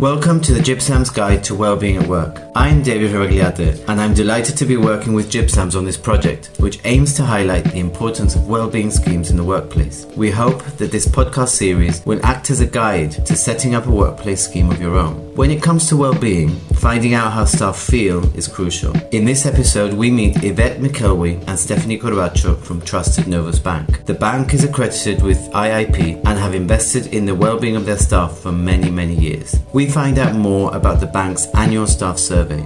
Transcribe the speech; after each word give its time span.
Welcome 0.00 0.40
to 0.40 0.54
the 0.54 0.60
GibSams 0.60 1.12
Guide 1.12 1.44
to 1.44 1.54
Wellbeing 1.54 1.98
at 1.98 2.08
Work. 2.08 2.40
I'm 2.56 2.82
David 2.82 3.10
Revagliatte, 3.10 3.86
and 3.86 4.00
I'm 4.00 4.14
delighted 4.14 4.56
to 4.56 4.64
be 4.64 4.78
working 4.78 5.12
with 5.12 5.30
GibSams 5.30 5.76
on 5.76 5.84
this 5.84 5.98
project, 5.98 6.52
which 6.56 6.80
aims 6.84 7.12
to 7.16 7.22
highlight 7.22 7.64
the 7.64 7.80
importance 7.80 8.34
of 8.34 8.48
wellbeing 8.48 8.90
schemes 8.90 9.30
in 9.30 9.36
the 9.36 9.44
workplace. 9.44 10.06
We 10.16 10.30
hope 10.30 10.64
that 10.78 10.90
this 10.90 11.06
podcast 11.06 11.50
series 11.50 12.02
will 12.06 12.24
act 12.24 12.48
as 12.48 12.62
a 12.62 12.66
guide 12.66 13.26
to 13.26 13.36
setting 13.36 13.74
up 13.74 13.88
a 13.88 13.90
workplace 13.90 14.42
scheme 14.42 14.70
of 14.70 14.80
your 14.80 14.96
own. 14.96 15.29
When 15.40 15.50
it 15.50 15.62
comes 15.62 15.88
to 15.88 15.96
well-being, 15.96 16.50
finding 16.84 17.14
out 17.14 17.32
how 17.32 17.46
staff 17.46 17.78
feel 17.78 18.22
is 18.36 18.46
crucial. 18.46 18.94
In 19.10 19.24
this 19.24 19.46
episode, 19.46 19.94
we 19.94 20.10
meet 20.10 20.44
Yvette 20.44 20.80
McElwee 20.80 21.42
and 21.48 21.58
Stephanie 21.58 21.98
Corbacho 21.98 22.62
from 22.62 22.82
Trusted 22.82 23.26
Novus 23.26 23.58
Bank. 23.58 24.04
The 24.04 24.12
bank 24.12 24.52
is 24.52 24.64
accredited 24.64 25.22
with 25.22 25.38
IIP 25.52 26.16
and 26.26 26.38
have 26.38 26.54
invested 26.54 27.06
in 27.14 27.24
the 27.24 27.34
well-being 27.34 27.74
of 27.74 27.86
their 27.86 27.96
staff 27.96 28.36
for 28.36 28.52
many, 28.52 28.90
many 28.90 29.14
years. 29.14 29.58
We 29.72 29.88
find 29.88 30.18
out 30.18 30.34
more 30.34 30.76
about 30.76 31.00
the 31.00 31.06
bank's 31.06 31.46
annual 31.54 31.86
staff 31.86 32.18
survey. 32.18 32.60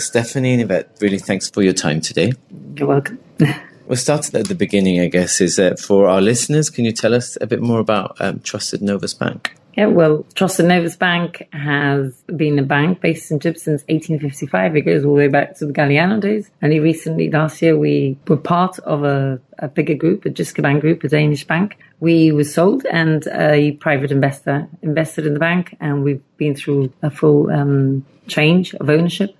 Stephanie 0.00 0.54
and 0.54 0.62
Yvette, 0.62 0.90
really 1.00 1.20
thanks 1.20 1.48
for 1.48 1.62
your 1.62 1.74
time 1.74 2.00
today. 2.00 2.32
You're 2.74 2.88
welcome. 2.88 3.20
We'll 3.86 3.96
start 3.96 4.34
at 4.34 4.48
the 4.48 4.54
beginning, 4.54 5.00
I 5.00 5.08
guess. 5.08 5.42
Is 5.42 5.56
that 5.56 5.78
for 5.78 6.08
our 6.08 6.22
listeners? 6.22 6.70
Can 6.70 6.86
you 6.86 6.92
tell 6.92 7.12
us 7.12 7.36
a 7.40 7.46
bit 7.46 7.60
more 7.60 7.80
about 7.80 8.16
um, 8.18 8.40
Trusted 8.40 8.80
Novus 8.80 9.12
Bank? 9.12 9.54
Yeah, 9.76 9.86
well, 9.86 10.24
Trusted 10.34 10.66
Novus 10.66 10.96
Bank 10.96 11.46
has 11.52 12.14
been 12.34 12.58
a 12.58 12.62
bank 12.62 13.00
based 13.00 13.30
in 13.30 13.40
Gypsum 13.40 13.76
since 13.76 13.82
1855. 13.82 14.76
It 14.76 14.80
goes 14.82 15.04
all 15.04 15.14
the 15.14 15.18
way 15.18 15.28
back 15.28 15.56
to 15.58 15.66
the 15.66 15.72
Galliano 15.72 16.18
days. 16.18 16.48
Only 16.62 16.80
recently, 16.80 17.30
last 17.30 17.60
year, 17.60 17.76
we 17.76 18.16
were 18.26 18.38
part 18.38 18.78
of 18.80 19.04
a, 19.04 19.38
a 19.58 19.68
bigger 19.68 19.94
group, 19.94 20.24
a 20.24 20.30
Jyske 20.30 20.62
Bank 20.62 20.80
group, 20.80 21.04
a 21.04 21.08
Danish 21.08 21.44
bank. 21.44 21.76
We 22.00 22.32
were 22.32 22.44
sold 22.44 22.86
and 22.86 23.26
a 23.32 23.72
private 23.72 24.12
investor 24.12 24.68
invested 24.80 25.26
in 25.26 25.34
the 25.34 25.40
bank 25.40 25.76
and 25.80 26.04
we've 26.04 26.22
been 26.36 26.54
through 26.54 26.92
a 27.02 27.10
full 27.10 27.50
um, 27.50 28.06
change 28.28 28.74
of 28.74 28.88
ownership. 28.88 29.36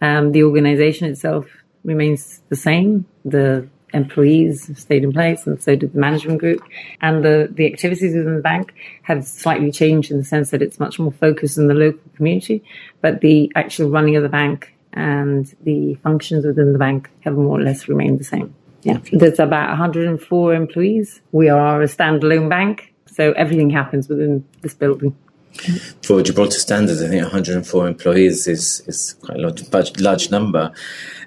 Um, 0.00 0.32
the 0.32 0.44
organization 0.44 1.08
itself 1.08 1.46
remains 1.82 2.40
the 2.48 2.56
same. 2.56 3.06
The 3.24 3.68
employees 3.94 4.70
stayed 4.78 5.04
in 5.04 5.12
place 5.12 5.46
and 5.46 5.62
so 5.62 5.76
did 5.76 5.92
the 5.92 5.98
management 5.98 6.40
group. 6.40 6.62
And 7.00 7.24
the, 7.24 7.48
the 7.50 7.66
activities 7.66 8.14
within 8.14 8.36
the 8.36 8.42
bank 8.42 8.74
have 9.02 9.26
slightly 9.26 9.72
changed 9.72 10.10
in 10.10 10.18
the 10.18 10.24
sense 10.24 10.50
that 10.50 10.60
it's 10.60 10.78
much 10.78 10.98
more 10.98 11.12
focused 11.12 11.58
on 11.58 11.68
the 11.68 11.74
local 11.74 12.00
community, 12.16 12.62
but 13.00 13.20
the 13.20 13.50
actual 13.54 13.88
running 13.90 14.16
of 14.16 14.22
the 14.22 14.28
bank 14.28 14.74
and 14.92 15.54
the 15.62 15.94
functions 15.96 16.44
within 16.44 16.72
the 16.72 16.78
bank 16.78 17.10
have 17.20 17.34
more 17.34 17.58
or 17.58 17.62
less 17.62 17.88
remained 17.88 18.18
the 18.18 18.24
same. 18.24 18.54
Yeah, 18.82 18.98
there's 19.12 19.38
about 19.38 19.70
104 19.70 20.54
employees. 20.54 21.22
We 21.32 21.48
are 21.48 21.80
a 21.80 21.86
standalone 21.86 22.50
bank, 22.50 22.92
so 23.06 23.32
everything 23.32 23.70
happens 23.70 24.08
within 24.08 24.44
this 24.60 24.74
building. 24.74 25.16
For 26.02 26.22
Gibraltar 26.22 26.58
standards, 26.58 27.02
I 27.02 27.08
think 27.08 27.22
104 27.22 27.86
employees 27.88 28.46
is, 28.46 28.82
is 28.86 29.14
quite 29.22 29.38
a 29.38 29.40
large, 29.40 30.00
large 30.00 30.30
number. 30.30 30.72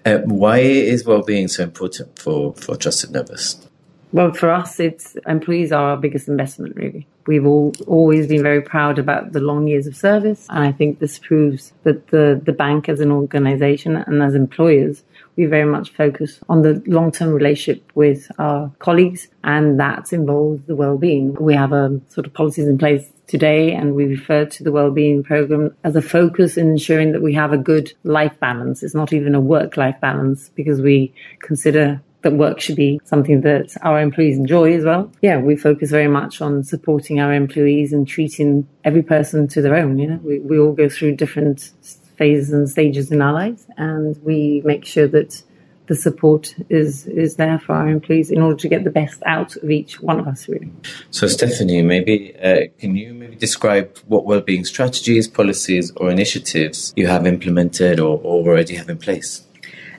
Uh, 0.06 0.20
why 0.20 0.60
is 0.60 1.06
well-being 1.06 1.48
so 1.48 1.64
important 1.64 2.20
for, 2.20 2.54
for 2.54 2.76
Trusted 2.76 3.12
Novus? 3.12 3.68
Well, 4.14 4.34
for 4.34 4.50
us, 4.52 4.80
it's 4.80 5.16
employees 5.28 5.72
are 5.72 5.92
our 5.92 5.98
biggest 5.98 6.28
investment, 6.28 6.76
really. 6.76 7.08
We've 7.26 7.46
all, 7.46 7.74
always 7.88 8.28
been 8.28 8.42
very 8.42 8.62
proud 8.62 9.00
about 9.00 9.34
the 9.34 9.42
long 9.42 9.68
years 9.68 9.86
of 9.86 9.98
service, 9.98 10.46
and 10.50 10.64
I 10.64 10.72
think 10.72 11.00
this 11.00 11.20
proves 11.20 11.74
that 11.84 12.08
the, 12.08 12.40
the 12.42 12.54
bank 12.54 12.88
as 12.88 13.02
an 13.02 13.12
organization 13.12 13.98
and 13.98 14.24
as 14.24 14.34
employers, 14.34 15.04
we 15.38 15.46
very 15.46 15.66
much 15.66 15.94
focus 15.94 16.40
on 16.50 16.64
the 16.64 16.82
long-term 16.88 17.32
relationship 17.32 17.90
with 17.96 18.30
our 18.40 18.72
colleagues, 18.80 19.28
and 19.44 19.80
that 19.80 20.12
involves 20.12 20.64
the 20.66 20.76
well-being. 20.76 21.36
We 21.36 21.54
have 21.54 21.72
a 21.72 21.86
um, 21.86 22.02
sort 22.10 22.26
of 22.26 22.34
policies 22.34 22.68
in 22.68 22.78
place 22.78 23.08
today, 23.28 23.74
and 23.74 23.96
we 23.96 24.06
refer 24.06 24.46
to 24.46 24.64
the 24.64 24.72
well-being 24.72 25.24
program 25.24 25.76
as 25.84 25.96
a 25.96 26.02
focus 26.02 26.58
in 26.58 26.70
ensuring 26.70 27.12
that 27.12 27.22
we 27.22 27.34
have 27.34 27.54
a 27.54 27.58
good 27.58 27.94
life 28.04 28.38
balance. 28.40 28.84
It's 28.84 28.96
not 28.96 29.14
even 29.14 29.36
a 29.36 29.42
work-life 29.42 30.00
balance 30.02 30.50
because 30.56 30.82
we 30.82 31.14
consider 31.42 32.02
that 32.24 32.34
work 32.34 32.60
should 32.60 32.76
be 32.76 33.00
something 33.06 33.42
that 33.42 33.76
our 33.84 34.02
employees 34.02 34.38
enjoy 34.38 34.74
as 34.74 34.84
well. 34.84 35.12
Yeah, 35.22 35.40
we 35.40 35.56
focus 35.56 35.92
very 35.92 36.08
much 36.08 36.42
on 36.42 36.64
supporting 36.64 37.20
our 37.20 37.32
employees 37.32 37.94
and 37.94 38.08
treating 38.08 38.68
every 38.84 39.04
person 39.04 39.48
to 39.50 39.62
their 39.62 39.76
own. 39.76 40.00
You 40.00 40.08
know, 40.08 40.20
we, 40.24 40.40
we 40.40 40.58
all 40.58 40.74
go 40.74 40.90
through 40.90 41.16
different 41.16 41.72
phases 42.18 42.52
and 42.52 42.70
stages 42.70 43.12
in 43.12 43.22
our 43.22 43.34
lives, 43.34 43.66
and 43.78 44.18
we 44.24 44.62
make 44.66 44.86
sure 44.86 45.08
that 45.08 45.42
the 45.88 45.96
support 45.96 46.54
is 46.70 47.08
is 47.08 47.38
there 47.38 47.60
for 47.60 47.74
our 47.74 47.88
employees 47.88 48.30
in 48.30 48.42
order 48.42 48.58
to 48.58 48.68
get 48.68 48.84
the 48.84 48.90
best 48.90 49.24
out 49.26 49.56
of 49.56 49.72
each 49.72 50.02
one 50.02 50.20
of 50.20 50.28
us 50.28 50.48
really. 50.48 50.70
So 51.12 51.28
stephanie 51.28 51.82
maybe 51.82 52.36
uh, 52.36 52.68
can 52.78 52.96
you 52.96 53.14
maybe 53.14 53.36
describe 53.36 53.98
what 54.08 54.26
well-being 54.26 54.66
strategies 54.66 55.28
policies 55.28 55.92
or 55.96 56.12
initiatives 56.12 56.94
you 56.96 57.08
have 57.08 57.26
implemented 57.26 58.00
or, 58.00 58.20
or 58.22 58.50
already 58.50 58.76
have 58.76 58.90
in 58.90 58.98
place? 58.98 59.44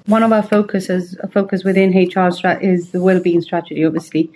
One 0.07 0.23
of 0.23 0.33
our 0.33 0.43
focuses 0.43 1.17
a 1.23 1.29
focus 1.29 1.65
within 1.65 1.91
hr 1.91 2.29
is 2.61 2.91
the 2.91 3.01
well-being 3.01 3.41
strategy 3.41 3.85
obviously 3.85 4.31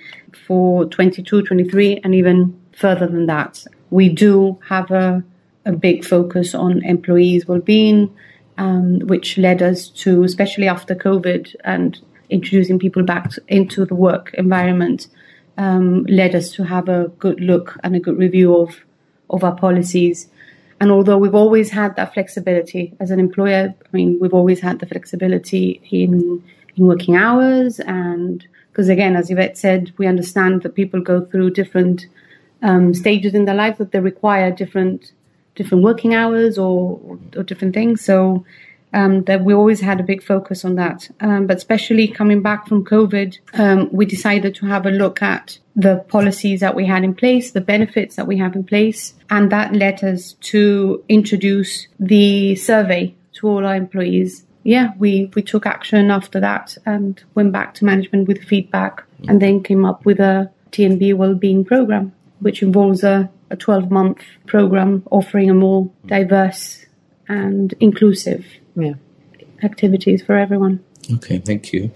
for 0.47 0.87
22 0.87 1.43
23 1.43 2.00
and 2.03 2.14
even 2.14 2.59
further 2.72 3.06
than 3.06 3.26
that. 3.26 3.64
We 3.91 4.09
do 4.09 4.59
have 4.69 4.91
a, 4.91 5.22
a 5.64 5.72
big 5.72 6.04
focus 6.04 6.54
on 6.54 6.84
employees 6.84 7.46
well-being 7.46 8.14
um, 8.58 9.00
which 9.00 9.38
led 9.38 9.62
us 9.62 9.88
to, 9.88 10.24
especially 10.24 10.68
after 10.68 10.94
COVID 10.94 11.54
and 11.64 11.98
introducing 12.30 12.78
people 12.78 13.02
back 13.02 13.30
to, 13.30 13.42
into 13.48 13.84
the 13.84 13.94
work 13.94 14.32
environment, 14.34 15.08
um, 15.58 16.04
led 16.04 16.34
us 16.34 16.52
to 16.52 16.64
have 16.64 16.88
a 16.88 17.08
good 17.18 17.40
look 17.40 17.78
and 17.82 17.96
a 17.96 18.00
good 18.00 18.18
review 18.18 18.56
of 18.56 18.84
of 19.30 19.42
our 19.42 19.56
policies. 19.56 20.28
And 20.80 20.90
although 20.90 21.16
we've 21.16 21.34
always 21.34 21.70
had 21.70 21.96
that 21.96 22.12
flexibility 22.12 22.92
as 23.00 23.10
an 23.10 23.20
employer, 23.20 23.74
I 23.80 23.96
mean, 23.96 24.18
we've 24.20 24.34
always 24.34 24.60
had 24.60 24.80
the 24.80 24.86
flexibility 24.86 25.80
in 25.90 26.42
in 26.76 26.86
working 26.86 27.16
hours, 27.16 27.80
and 27.80 28.46
because 28.70 28.88
again, 28.88 29.16
as 29.16 29.30
Yvette 29.30 29.58
said, 29.58 29.92
we 29.98 30.06
understand 30.06 30.62
that 30.62 30.74
people 30.74 31.00
go 31.00 31.24
through 31.24 31.50
different 31.50 32.06
um, 32.62 32.94
stages 32.94 33.34
in 33.34 33.44
their 33.44 33.54
life 33.54 33.78
that 33.78 33.92
they 33.92 34.00
require 34.00 34.50
different 34.50 35.12
different 35.54 35.84
working 35.84 36.14
hours 36.14 36.58
or, 36.58 37.18
or 37.36 37.42
different 37.42 37.74
things. 37.74 38.04
So 38.04 38.44
um, 38.94 39.24
that 39.24 39.44
we 39.44 39.54
always 39.54 39.80
had 39.80 40.00
a 40.00 40.02
big 40.02 40.22
focus 40.22 40.64
on 40.64 40.74
that. 40.76 41.08
Um, 41.20 41.46
but 41.46 41.56
especially 41.56 42.08
coming 42.08 42.42
back 42.42 42.68
from 42.68 42.84
COVID, 42.84 43.38
um, 43.54 43.88
we 43.92 44.04
decided 44.04 44.54
to 44.56 44.66
have 44.66 44.86
a 44.86 44.90
look 44.90 45.22
at 45.22 45.58
the 45.74 46.04
policies 46.08 46.60
that 46.60 46.74
we 46.74 46.86
had 46.86 47.04
in 47.04 47.14
place, 47.14 47.52
the 47.52 47.60
benefits 47.60 48.16
that 48.16 48.26
we 48.26 48.36
have 48.38 48.54
in 48.54 48.64
place, 48.64 49.14
and 49.30 49.50
that 49.50 49.74
led 49.74 50.04
us 50.04 50.34
to 50.34 51.02
introduce 51.08 51.86
the 51.98 52.54
survey 52.56 53.14
to 53.34 53.48
all 53.48 53.66
our 53.66 53.76
employees. 53.76 54.44
Yeah, 54.64 54.92
we, 54.98 55.30
we 55.34 55.42
took 55.42 55.66
action 55.66 56.10
after 56.10 56.38
that 56.40 56.76
and 56.86 57.22
went 57.34 57.52
back 57.52 57.74
to 57.74 57.84
management 57.84 58.28
with 58.28 58.44
feedback 58.44 59.02
and 59.26 59.40
then 59.40 59.62
came 59.62 59.84
up 59.84 60.04
with 60.04 60.20
a 60.20 60.50
TNB 60.70 61.14
well-being 61.14 61.64
program, 61.64 62.12
which 62.42 62.62
involves 62.62 63.03
a 63.03 63.30
a 63.53 63.56
12 63.56 63.91
month 63.91 64.19
program 64.47 65.03
offering 65.10 65.50
a 65.50 65.54
more 65.54 65.88
diverse 66.06 66.86
and 67.28 67.75
inclusive 67.78 68.44
yeah. 68.75 68.94
activities 69.62 70.22
for 70.22 70.36
everyone. 70.36 70.82
Okay, 71.14 71.38
thank 71.38 71.72
you. 71.72 71.92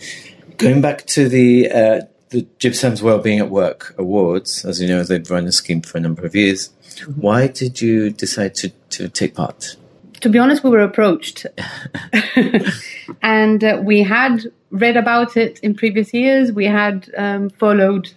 Going 0.59 0.81
back 0.81 1.07
to 1.07 1.29
the 1.29 1.71
uh, 1.71 2.01
the 2.29 2.47
GibSams 2.59 3.03
Wellbeing 3.03 3.39
at 3.39 3.51
Work 3.51 3.95
Awards, 3.99 4.65
as 4.65 4.81
you 4.81 4.89
know, 4.89 5.03
they've 5.03 5.31
run 5.31 5.47
a 5.47 5.53
scheme 5.53 5.81
for 5.81 5.99
a 5.99 6.01
number 6.01 6.27
of 6.27 6.35
years. 6.35 6.71
Mm-hmm. 6.83 7.21
Why 7.21 7.47
did 7.47 7.81
you 7.81 8.11
decide 8.11 8.55
to, 8.57 8.69
to 8.91 9.09
take 9.09 9.35
part? 9.35 9.77
To 10.21 10.29
be 10.29 10.39
honest, 10.39 10.65
we 10.65 10.71
were 10.71 10.81
approached, 10.81 11.47
and 13.23 13.63
uh, 13.63 13.81
we 13.83 14.03
had 14.03 14.43
read 14.71 14.97
about 14.97 15.37
it 15.37 15.61
in 15.61 15.75
previous 15.75 16.13
years. 16.13 16.53
We 16.53 16.67
had 16.67 17.11
um, 17.17 17.51
followed 17.51 18.13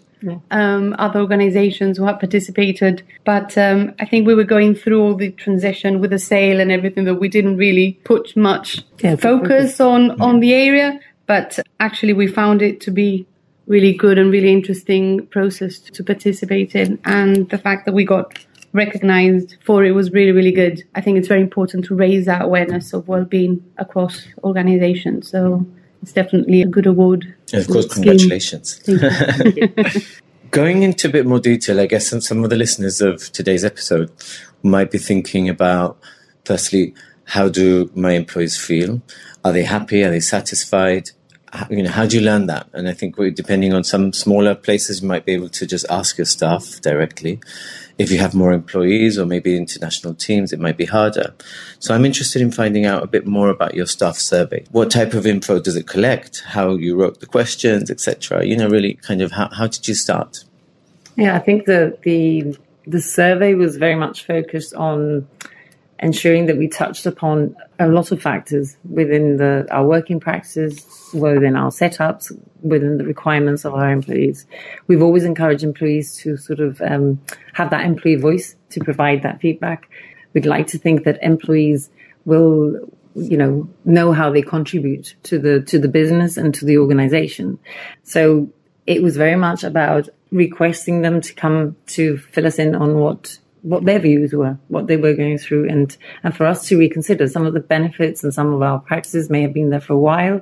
um, 0.51 0.95
other 0.99 1.19
organizations 1.19 1.97
who 1.97 2.05
have 2.05 2.19
participated. 2.19 3.03
But 3.25 3.57
um, 3.57 3.93
I 3.99 4.05
think 4.05 4.27
we 4.27 4.35
were 4.35 4.43
going 4.43 4.75
through 4.75 5.01
all 5.01 5.15
the 5.15 5.31
transition 5.31 5.99
with 5.99 6.11
the 6.11 6.19
sale 6.19 6.59
and 6.59 6.71
everything 6.71 7.05
that 7.05 7.15
we 7.15 7.29
didn't 7.29 7.57
really 7.57 7.99
put 8.03 8.35
much 8.35 8.83
yeah, 8.99 9.15
focus 9.15 9.79
on, 9.79 10.07
yeah. 10.07 10.15
on 10.19 10.39
the 10.39 10.53
area. 10.53 10.99
But 11.25 11.59
actually, 11.79 12.13
we 12.13 12.27
found 12.27 12.61
it 12.61 12.81
to 12.81 12.91
be 12.91 13.27
really 13.67 13.93
good 13.93 14.17
and 14.17 14.31
really 14.31 14.51
interesting 14.51 15.27
process 15.27 15.79
to 15.79 16.03
participate 16.03 16.75
in. 16.75 16.99
And 17.05 17.47
the 17.49 17.57
fact 17.57 17.85
that 17.85 17.93
we 17.93 18.03
got 18.03 18.33
recognized 18.73 19.57
for 19.63 19.83
it 19.85 19.91
was 19.91 20.11
really, 20.11 20.31
really 20.31 20.51
good. 20.51 20.83
I 20.95 21.01
think 21.01 21.17
it's 21.17 21.27
very 21.27 21.41
important 21.41 21.85
to 21.85 21.95
raise 21.95 22.25
that 22.25 22.41
awareness 22.41 22.93
of 22.93 23.07
well-being 23.07 23.63
across 23.77 24.27
organizations. 24.43 25.29
So 25.29 25.65
it's 26.01 26.13
definitely 26.13 26.61
a 26.61 26.67
good 26.67 26.85
award. 26.85 27.33
And 27.53 27.61
of 27.61 27.67
course, 27.67 27.93
congratulations. 27.93 28.81
Going 30.51 30.83
into 30.83 31.07
a 31.07 31.11
bit 31.11 31.25
more 31.25 31.39
detail, 31.39 31.79
I 31.79 31.85
guess 31.85 32.07
some, 32.07 32.21
some 32.21 32.43
of 32.43 32.49
the 32.49 32.55
listeners 32.55 33.01
of 33.01 33.31
today's 33.31 33.63
episode 33.63 34.11
might 34.63 34.91
be 34.91 34.97
thinking 34.97 35.47
about, 35.47 35.99
firstly, 36.45 36.93
how 37.25 37.49
do 37.49 37.91
my 37.93 38.13
employees 38.13 38.57
feel? 38.57 39.01
Are 39.45 39.51
they 39.51 39.63
happy? 39.63 40.03
Are 40.03 40.09
they 40.09 40.19
satisfied? 40.19 41.11
You 41.69 41.83
know, 41.83 41.89
how 41.89 42.05
do 42.05 42.17
you 42.17 42.23
learn 42.23 42.47
that? 42.47 42.67
And 42.73 42.87
I 42.87 42.93
think 42.93 43.15
depending 43.35 43.73
on 43.73 43.83
some 43.83 44.13
smaller 44.13 44.55
places, 44.55 45.01
you 45.01 45.07
might 45.07 45.25
be 45.25 45.33
able 45.33 45.49
to 45.49 45.65
just 45.65 45.85
ask 45.89 46.17
your 46.17 46.25
staff 46.25 46.81
directly. 46.81 47.39
If 47.97 48.11
you 48.11 48.17
have 48.19 48.33
more 48.33 48.53
employees 48.53 49.17
or 49.17 49.25
maybe 49.25 49.57
international 49.57 50.13
teams, 50.13 50.53
it 50.53 50.59
might 50.59 50.77
be 50.77 50.85
harder. 50.85 51.33
So 51.79 51.93
I'm 51.93 52.05
interested 52.05 52.41
in 52.41 52.51
finding 52.51 52.85
out 52.85 53.03
a 53.03 53.07
bit 53.07 53.27
more 53.27 53.49
about 53.49 53.73
your 53.73 53.87
staff 53.87 54.15
survey. 54.15 54.63
What 54.71 54.89
type 54.89 55.13
of 55.13 55.25
info 55.25 55.59
does 55.59 55.75
it 55.75 55.85
collect? 55.85 56.43
How 56.45 56.75
you 56.75 56.95
wrote 56.95 57.19
the 57.19 57.25
questions, 57.25 57.91
etc. 57.91 58.45
You 58.45 58.55
know, 58.55 58.69
really 58.69 58.93
kind 58.93 59.21
of 59.21 59.31
how, 59.31 59.49
how 59.49 59.67
did 59.67 59.87
you 59.87 59.95
start? 59.95 60.45
Yeah, 61.17 61.35
I 61.35 61.39
think 61.39 61.65
the 61.65 61.97
the 62.03 62.57
the 62.87 63.01
survey 63.01 63.53
was 63.53 63.75
very 63.75 63.95
much 63.95 64.25
focused 64.25 64.73
on 64.73 65.27
ensuring 66.01 66.45
that 66.45 66.57
we 66.57 66.67
touched 66.67 67.05
upon 67.05 67.55
a 67.77 67.87
lot 67.87 68.11
of 68.11 68.21
factors 68.21 68.77
within 68.89 69.37
the, 69.37 69.67
our 69.69 69.85
working 69.85 70.19
practices, 70.19 70.85
within 71.13 71.55
our 71.55 71.69
setups, 71.69 72.31
within 72.61 72.97
the 72.97 73.05
requirements 73.05 73.65
of 73.65 73.73
our 73.73 73.91
employees. 73.91 74.45
We've 74.87 75.01
always 75.01 75.25
encouraged 75.25 75.63
employees 75.63 76.15
to 76.17 76.37
sort 76.37 76.59
of 76.59 76.81
um, 76.81 77.21
have 77.53 77.69
that 77.71 77.85
employee 77.85 78.15
voice 78.15 78.55
to 78.69 78.79
provide 78.79 79.23
that 79.23 79.41
feedback. 79.41 79.89
We'd 80.33 80.45
like 80.45 80.67
to 80.67 80.77
think 80.77 81.03
that 81.03 81.21
employees 81.21 81.89
will, 82.25 82.89
you 83.15 83.37
know, 83.37 83.69
know 83.83 84.11
how 84.13 84.31
they 84.31 84.41
contribute 84.41 85.15
to 85.23 85.39
the 85.39 85.61
to 85.63 85.79
the 85.79 85.87
business 85.87 86.37
and 86.37 86.53
to 86.55 86.65
the 86.65 86.77
organization. 86.77 87.59
So 88.03 88.49
it 88.85 89.03
was 89.03 89.17
very 89.17 89.35
much 89.35 89.63
about 89.63 90.07
requesting 90.31 91.01
them 91.01 91.21
to 91.21 91.33
come 91.33 91.75
to 91.87 92.17
fill 92.17 92.45
us 92.45 92.59
in 92.59 92.75
on 92.75 92.99
what 92.99 93.39
what 93.61 93.85
their 93.85 93.99
views 93.99 94.33
were, 94.33 94.57
what 94.67 94.87
they 94.87 94.97
were 94.97 95.13
going 95.13 95.37
through, 95.37 95.69
and 95.69 95.95
and 96.23 96.35
for 96.35 96.45
us 96.45 96.67
to 96.67 96.77
reconsider 96.77 97.27
some 97.27 97.45
of 97.45 97.53
the 97.53 97.59
benefits 97.59 98.23
and 98.23 98.33
some 98.33 98.53
of 98.53 98.61
our 98.61 98.79
practices 98.79 99.29
may 99.29 99.41
have 99.41 99.53
been 99.53 99.69
there 99.69 99.81
for 99.81 99.93
a 99.93 99.99
while, 99.99 100.41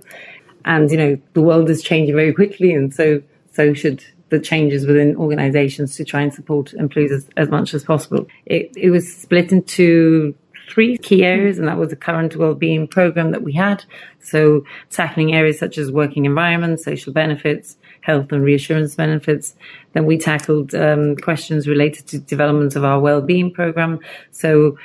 and 0.66 0.92
you 0.92 0.98
know 0.98 1.18
the 1.34 1.42
world 1.42 1.70
is 1.70 1.82
changing 1.82 2.16
very 2.16 2.34
quickly, 2.34 2.74
and 2.74 2.94
so 2.94 3.22
so 3.52 3.74
should 3.74 4.04
the 4.30 4.40
changes 4.40 4.86
within 4.86 5.16
organisations 5.16 5.96
to 5.96 6.04
try 6.04 6.22
and 6.22 6.34
support 6.34 6.74
employees 6.74 7.12
as, 7.12 7.30
as 7.38 7.50
much 7.50 7.74
as 7.74 7.84
possible. 7.84 8.28
It, 8.46 8.72
it 8.76 8.90
was 8.90 9.12
split 9.16 9.52
into 9.54 10.36
three 10.70 10.98
key 10.98 11.24
areas, 11.24 11.58
and 11.58 11.68
that 11.68 11.78
was 11.78 11.90
the 11.90 11.96
current 11.96 12.36
well-being 12.36 12.88
program 12.88 13.32
that 13.32 13.42
we 13.42 13.54
had. 13.54 13.86
So 14.22 14.66
tackling 14.90 15.34
areas 15.34 15.58
such 15.60 15.78
as 15.78 15.92
working 15.92 16.26
environment, 16.26 16.82
social 16.82 17.14
benefits, 17.14 17.78
health 18.08 18.32
and 18.32 18.42
reassurance 18.44 18.96
benefits. 18.96 19.54
Then 19.94 20.06
we 20.06 20.18
tackled 20.18 20.74
um, 20.74 21.18
questions 21.18 21.68
related 21.68 22.08
to 22.08 22.20
development 22.20 22.76
of 22.78 22.84
our 22.86 23.00
well-being 23.00 23.52
program. 23.52 24.00
So 24.32 24.78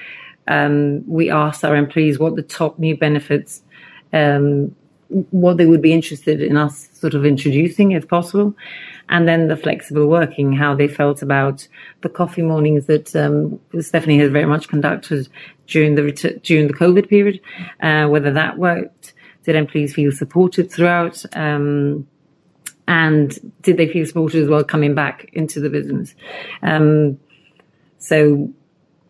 um, 0.49 1.09
we 1.09 1.31
asked 1.31 1.65
our 1.65 1.77
employees 1.77 2.19
what 2.19 2.35
the 2.35 2.43
top 2.43 2.79
new 2.79 2.97
benefits, 2.97 3.63
um, 4.13 4.75
what 5.31 5.57
they 5.57 5.67
would 5.67 5.83
be 5.83 5.93
interested 5.93 6.41
in 6.43 6.57
us 6.57 6.89
sort 6.93 7.15
of 7.15 7.25
introducing 7.25 7.93
if 7.93 8.09
possible. 8.09 8.55
And 9.09 9.29
then 9.29 9.49
the 9.49 9.57
flexible 9.57 10.09
working, 10.09 10.53
how 10.53 10.75
they 10.75 10.89
felt 10.89 11.23
about 11.23 11.69
the 12.01 12.09
coffee 12.09 12.43
mornings 12.43 12.87
that 12.87 13.15
um, 13.15 13.61
Stephanie 13.81 14.19
has 14.19 14.33
very 14.33 14.47
much 14.47 14.67
conducted 14.69 15.29
during 15.69 15.95
the 15.95 16.03
during 16.43 16.67
the 16.67 16.75
COVID 16.75 17.09
period, 17.09 17.41
uh, 17.81 18.07
whether 18.09 18.33
that 18.33 18.59
worked. 18.59 19.15
Did 19.45 19.57
employees 19.57 19.95
feel 19.95 20.13
supported 20.13 20.71
throughout? 20.71 21.17
Um, 21.35 22.07
and 22.89 23.39
did 23.63 23.77
they 23.77 23.89
feel 23.89 24.07
supported 24.07 24.43
as 24.43 24.49
well 24.49 24.65
coming 24.65 24.95
back 24.95 25.31
into 25.33 25.61
the 25.61 25.71
business? 25.71 26.15
Um, 26.63 27.19
so 27.99 28.53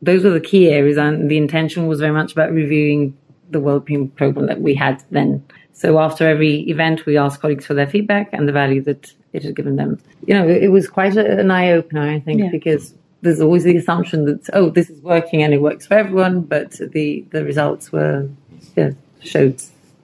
those 0.03 0.25
were 0.25 0.31
the 0.31 0.41
key 0.41 0.69
areas, 0.69 0.97
and 0.97 1.31
the 1.31 1.39
intention 1.39 1.87
was 1.87 2.01
very 2.01 2.13
much 2.13 2.33
about 2.33 2.53
reviewing 2.53 3.17
the 3.51 3.61
wellbeing 3.61 4.09
program 4.11 4.47
that 4.47 4.61
we 4.61 4.75
had 4.75 5.03
then. 5.11 5.45
So 5.73 5.99
after 5.99 6.29
every 6.29 6.61
event, 6.69 7.07
we 7.07 7.17
asked 7.17 7.41
colleagues 7.41 7.67
for 7.67 7.75
their 7.75 7.87
feedback 7.87 8.31
and 8.33 8.49
the 8.49 8.53
value 8.53 8.83
that 8.83 9.13
it 9.33 9.43
had 9.43 9.57
given 9.57 9.77
them. 9.77 9.99
You 10.27 10.35
know, 10.35 10.49
it, 10.49 10.69
was 10.69 10.89
quite 10.89 11.17
a, 11.17 11.39
an 11.39 11.51
eye 11.51 11.73
opener, 11.73 12.03
I 12.03 12.21
think, 12.21 12.41
yeah. 12.41 12.51
because 12.51 12.95
there's 13.23 13.41
always 13.41 13.65
the 13.65 13.77
assumption 13.77 14.27
that 14.27 14.51
oh, 14.53 14.71
this 14.71 14.91
is 14.91 15.01
working 15.01 15.43
and 15.43 15.55
it 15.55 15.63
works 15.63 15.87
for 15.87 15.95
everyone, 15.95 16.43
but 16.43 16.73
the 16.73 17.25
the 17.31 17.45
results 17.45 17.91
were 17.93 18.29
yeah, 18.77 18.91
showed 19.21 19.63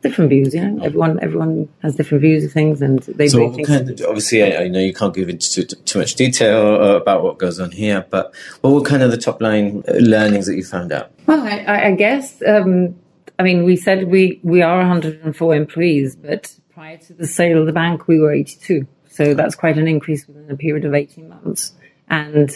different 0.09 0.31
views. 0.31 0.55
You 0.55 0.69
know, 0.69 0.85
everyone 0.85 1.19
everyone 1.23 1.69
has 1.83 1.97
different 1.97 2.23
views 2.23 2.45
of 2.45 2.53
things, 2.53 2.81
and 2.81 3.01
they. 3.01 3.29
So, 3.29 3.51
kind 3.65 3.91
of, 3.91 4.01
obviously, 4.07 4.43
I, 4.43 4.65
I, 4.65 4.69
know 4.69 4.81
you 4.81 4.95
can't 4.95 5.15
give 5.15 5.29
into 5.29 5.65
too, 5.67 5.77
too, 5.85 5.99
much 5.99 6.15
detail 6.15 6.67
uh, 6.67 6.97
about 6.97 7.23
what 7.23 7.39
goes 7.39 7.61
on 7.61 7.71
here, 7.71 8.07
but 8.11 8.35
what 8.63 8.73
were 8.73 8.83
kind 8.83 9.03
of 9.03 9.11
the 9.11 9.19
top 9.19 9.41
line 9.41 9.85
uh, 9.87 9.93
learnings 9.93 10.47
that 10.47 10.57
you 10.57 10.65
found 10.65 10.93
out? 10.93 11.11
Well, 11.27 11.43
I, 11.47 11.89
I 11.89 11.91
guess. 11.93 12.43
Um, 12.47 12.97
I 13.39 13.43
mean, 13.43 13.65
we 13.65 13.77
said 13.77 14.09
we 14.09 14.41
we 14.43 14.63
are 14.63 14.79
104 14.79 15.55
employees, 15.55 16.17
but 16.17 16.55
prior 16.71 16.97
to 16.97 17.13
the 17.13 17.27
sale 17.27 17.61
of 17.61 17.67
the 17.67 17.73
bank, 17.73 18.09
we 18.09 18.19
were 18.19 18.33
82. 18.33 18.87
So 19.09 19.35
that's 19.35 19.55
quite 19.55 19.77
an 19.79 19.89
increase 19.89 20.27
within 20.27 20.51
a 20.51 20.57
period 20.57 20.85
of 20.85 20.95
18 20.95 21.29
months, 21.29 21.73
and 22.09 22.51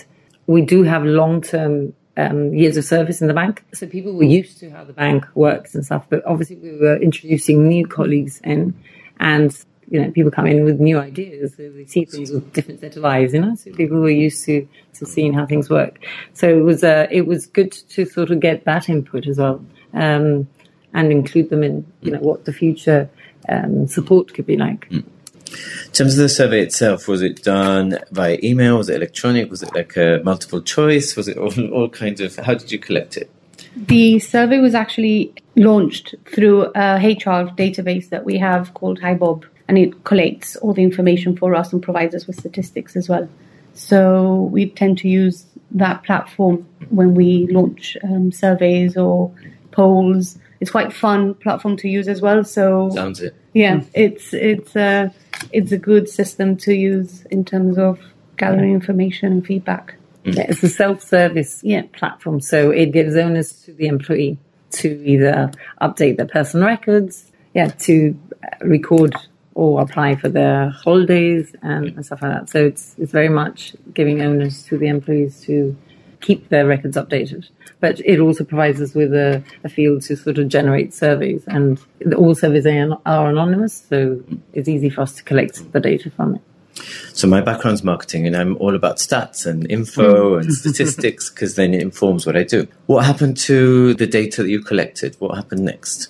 we 0.46 0.62
do 0.62 0.82
have 0.84 1.04
long 1.04 1.42
term 1.42 1.94
um, 2.16 2.52
years 2.54 2.76
of 2.76 2.84
service 2.84 3.20
in 3.20 3.28
the 3.28 3.34
bank. 3.34 3.64
So 3.72 3.86
people 3.86 4.12
were 4.14 4.24
used 4.24 4.58
to 4.60 4.70
how 4.70 4.84
the 4.84 4.92
bank 4.92 5.24
works 5.34 5.74
and 5.74 5.84
stuff. 5.84 6.06
But 6.08 6.24
obviously, 6.26 6.56
we 6.56 6.76
were 6.78 6.96
introducing 6.96 7.68
new 7.68 7.86
colleagues 7.86 8.40
in, 8.44 8.74
and 9.18 9.56
you 9.88 10.00
know, 10.00 10.10
people 10.10 10.30
come 10.30 10.46
in 10.46 10.64
with 10.64 10.80
new 10.80 10.98
ideas. 10.98 11.54
They 11.56 11.84
see 11.86 12.04
things 12.04 12.30
with 12.30 12.52
different 12.52 12.80
set 12.80 12.96
of 12.96 13.04
eyes. 13.04 13.34
You 13.34 13.40
know, 13.40 13.54
so 13.54 13.72
people 13.72 14.00
were 14.00 14.10
used 14.10 14.44
to 14.46 14.66
to 14.94 15.06
seeing 15.06 15.32
how 15.32 15.46
things 15.46 15.70
work. 15.70 15.98
So 16.34 16.48
it 16.48 16.62
was 16.62 16.84
uh, 16.84 17.06
it 17.10 17.26
was 17.26 17.46
good 17.46 17.72
to 17.72 18.04
sort 18.04 18.30
of 18.30 18.40
get 18.40 18.64
that 18.64 18.88
input 18.88 19.26
as 19.26 19.38
well, 19.38 19.64
um, 19.94 20.48
and 20.94 21.12
include 21.12 21.50
them 21.50 21.62
in 21.62 21.90
you 22.02 22.12
know 22.12 22.20
what 22.20 22.44
the 22.44 22.52
future 22.52 23.08
um, 23.48 23.86
support 23.86 24.34
could 24.34 24.46
be 24.46 24.56
like. 24.56 24.88
Mm. 24.90 25.04
In 25.86 25.92
terms 25.92 26.14
of 26.14 26.22
the 26.22 26.28
survey 26.28 26.62
itself, 26.62 27.08
was 27.08 27.22
it 27.22 27.42
done 27.42 27.98
via 28.10 28.38
email? 28.42 28.78
Was 28.78 28.88
it 28.88 28.96
electronic? 28.96 29.50
Was 29.50 29.62
it 29.62 29.74
like 29.74 29.96
a 29.96 30.20
multiple 30.24 30.62
choice? 30.62 31.16
Was 31.16 31.28
it 31.28 31.36
all, 31.36 31.52
all 31.72 31.88
kinds 31.88 32.20
of? 32.20 32.36
How 32.36 32.54
did 32.54 32.72
you 32.72 32.78
collect 32.78 33.16
it? 33.16 33.30
The 33.76 34.18
survey 34.18 34.58
was 34.58 34.74
actually 34.74 35.32
launched 35.56 36.14
through 36.26 36.66
a 36.74 36.98
HR 36.98 37.48
database 37.56 38.08
that 38.10 38.24
we 38.24 38.38
have 38.38 38.74
called 38.74 39.00
HiBob, 39.00 39.44
and 39.68 39.78
it 39.78 40.04
collates 40.04 40.56
all 40.60 40.74
the 40.74 40.82
information 40.82 41.36
for 41.36 41.54
us 41.54 41.72
and 41.72 41.82
provides 41.82 42.14
us 42.14 42.26
with 42.26 42.38
statistics 42.38 42.96
as 42.96 43.08
well. 43.08 43.28
So 43.74 44.48
we 44.52 44.70
tend 44.70 44.98
to 44.98 45.08
use 45.08 45.46
that 45.70 46.02
platform 46.02 46.66
when 46.90 47.14
we 47.14 47.46
launch 47.50 47.96
um, 48.04 48.30
surveys 48.32 48.96
or 48.96 49.32
polls. 49.70 50.38
It's 50.60 50.70
quite 50.70 50.92
fun 50.92 51.34
platform 51.34 51.76
to 51.78 51.88
use 51.88 52.08
as 52.08 52.20
well. 52.20 52.44
So 52.44 52.90
sounds 52.90 53.20
it. 53.20 53.34
Yeah, 53.54 53.82
it's 53.94 54.32
it's 54.32 54.76
uh, 54.76 55.10
it's 55.50 55.72
a 55.72 55.78
good 55.78 56.08
system 56.08 56.56
to 56.58 56.74
use 56.74 57.24
in 57.30 57.44
terms 57.44 57.78
of 57.78 57.98
gathering 58.36 58.72
information 58.72 59.32
and 59.32 59.46
feedback. 59.46 59.96
Mm. 60.24 60.36
Yeah, 60.36 60.46
it's 60.48 60.62
a 60.62 60.68
self-service 60.68 61.62
yeah. 61.64 61.82
platform, 61.92 62.40
so 62.40 62.70
it 62.70 62.92
gives 62.92 63.16
owners 63.16 63.52
to 63.64 63.72
the 63.72 63.86
employee 63.86 64.38
to 64.72 64.88
either 65.04 65.50
update 65.80 66.16
their 66.16 66.26
personal 66.26 66.66
records, 66.66 67.30
yeah, 67.54 67.68
to 67.68 68.18
record 68.60 69.14
or 69.54 69.82
apply 69.82 70.16
for 70.16 70.28
their 70.28 70.70
holidays 70.70 71.54
and, 71.62 71.88
and 71.88 72.06
stuff 72.06 72.22
like 72.22 72.32
that. 72.32 72.48
So 72.48 72.64
it's 72.64 72.94
it's 72.98 73.12
very 73.12 73.28
much 73.28 73.74
giving 73.92 74.22
owners 74.22 74.64
to 74.64 74.78
the 74.78 74.86
employees 74.86 75.40
to 75.42 75.76
keep 76.22 76.48
their 76.48 76.66
records 76.66 76.96
updated. 76.96 77.48
But 77.80 78.00
it 78.00 78.18
also 78.20 78.44
provides 78.44 78.80
us 78.80 78.94
with 78.94 79.12
a, 79.12 79.42
a 79.64 79.68
field 79.68 80.02
to 80.02 80.16
sort 80.16 80.38
of 80.38 80.48
generate 80.48 80.94
surveys, 80.94 81.44
and 81.46 81.78
all 82.16 82.34
surveys 82.34 82.66
are, 82.66 82.98
are 83.04 83.28
anonymous, 83.28 83.84
so 83.88 84.22
it's 84.54 84.68
easy 84.68 84.88
for 84.88 85.02
us 85.02 85.14
to 85.16 85.22
collect 85.24 85.72
the 85.72 85.80
data 85.80 86.10
from 86.10 86.36
it. 86.36 86.42
So 87.12 87.28
my 87.28 87.40
background's 87.40 87.84
marketing, 87.84 88.26
and 88.26 88.36
I'm 88.36 88.56
all 88.56 88.74
about 88.74 88.96
stats 88.96 89.44
and 89.44 89.70
info 89.70 90.38
mm. 90.38 90.42
and 90.42 90.54
statistics 90.62 91.28
because 91.28 91.56
then 91.56 91.74
it 91.74 91.82
informs 91.82 92.24
what 92.24 92.36
I 92.36 92.44
do. 92.44 92.66
What 92.86 93.04
happened 93.04 93.36
to 93.38 93.94
the 93.94 94.06
data 94.06 94.42
that 94.42 94.48
you 94.48 94.62
collected? 94.62 95.16
What 95.18 95.36
happened 95.36 95.64
next? 95.64 96.08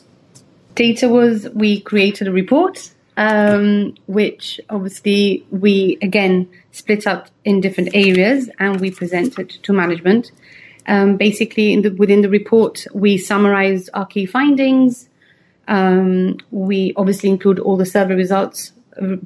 Data 0.75 1.09
was 1.09 1.49
we 1.51 1.81
created 1.81 2.29
a 2.29 2.33
report 2.33 2.92
um, 3.17 3.95
which 4.07 4.61
obviously 4.71 5.47
we 5.51 5.99
again 6.03 6.49
split 6.71 7.07
up 7.07 7.29
in 7.45 7.61
different 7.61 7.91
areas 7.95 8.49
and 8.59 8.81
we 8.81 8.91
presented 8.91 9.51
to 9.51 9.73
management. 9.73 10.33
Um, 10.87 11.17
basically, 11.17 11.81
the, 11.81 11.91
within 11.91 12.23
the 12.23 12.29
report, 12.29 12.87
we 12.93 13.19
summarized 13.19 13.91
our 13.95 14.07
key 14.07 14.27
findings. 14.27 15.09
Um, 15.69 16.39
we 16.51 16.93
obviously 16.97 17.29
include 17.31 17.59
all 17.59 17.77
the 17.77 17.87
survey 17.87 18.15
results 18.15 18.73
uh, 19.01 19.17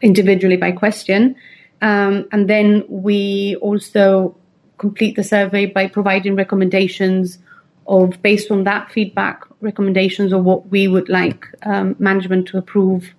individually 0.00 0.56
by 0.56 0.72
question. 0.72 1.34
Um, 1.82 2.28
and 2.30 2.48
then 2.48 2.84
we 2.88 3.56
also 3.56 4.36
complete 4.78 5.16
the 5.16 5.24
survey 5.24 5.66
by 5.66 5.88
providing 5.88 6.36
recommendations 6.36 7.38
of, 7.86 8.22
based 8.22 8.50
on 8.50 8.64
that 8.64 8.90
feedback, 8.90 9.42
recommendations 9.60 10.32
of 10.32 10.44
what 10.44 10.68
we 10.68 10.86
would 10.86 11.08
like 11.08 11.46
um, 11.64 11.96
management 11.98 12.46
to 12.48 12.58
approve 12.58 13.12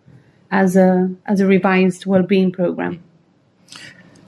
as 0.52 0.76
a 0.76 1.10
as 1.26 1.40
a 1.40 1.48
revised 1.48 2.06
well-being 2.06 2.52
program. 2.52 3.02